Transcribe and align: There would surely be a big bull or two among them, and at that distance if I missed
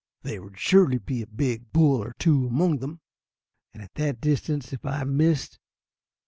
There 0.23 0.41
would 0.41 0.57
surely 0.57 0.97
be 0.97 1.21
a 1.21 1.27
big 1.27 1.71
bull 1.71 2.01
or 2.03 2.13
two 2.17 2.47
among 2.47 2.79
them, 2.79 3.01
and 3.71 3.83
at 3.83 3.93
that 3.97 4.19
distance 4.19 4.73
if 4.73 4.83
I 4.83 5.03
missed 5.03 5.59